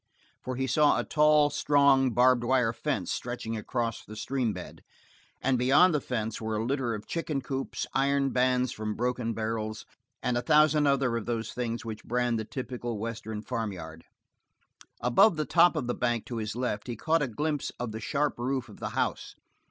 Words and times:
For 0.41 0.55
he 0.55 0.65
saw 0.65 0.97
a 0.99 1.03
tall, 1.03 1.51
strong 1.51 2.09
barbed 2.09 2.43
wire 2.43 2.73
fence 2.73 3.11
stretching 3.11 3.55
across 3.55 4.03
the 4.03 4.15
stream 4.15 4.51
bed, 4.51 4.81
and 5.39 5.59
beyond 5.59 5.93
the 5.93 6.01
fence 6.01 6.41
were 6.41 6.55
a 6.57 6.65
litter 6.65 6.95
of 6.95 7.05
chicken 7.05 7.39
coops, 7.39 7.85
iron 7.93 8.31
bands 8.31 8.71
from 8.71 8.95
broken 8.95 9.35
barrels, 9.35 9.85
and 10.23 10.39
a 10.39 10.41
thousand 10.41 10.87
other 10.87 11.17
of 11.17 11.27
those 11.27 11.53
things 11.53 11.85
which 11.85 12.03
brand 12.03 12.39
the 12.39 12.45
typical 12.45 12.97
western 12.97 13.43
farm 13.43 13.73
yard; 13.73 14.05
above 15.01 15.35
the 15.35 15.45
top 15.45 15.75
of 15.75 15.85
the 15.85 15.93
bank 15.93 16.25
to 16.25 16.37
his 16.37 16.55
left 16.55 16.87
he 16.87 16.95
caught 16.95 17.21
a 17.21 17.27
glimpse 17.27 17.71
of 17.79 17.91
the 17.91 17.99
sharp 17.99 18.39
roof 18.39 18.69
of 18.69 18.79
the 18.79 18.89
house. 18.97 19.35